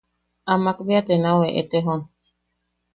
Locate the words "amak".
0.51-0.77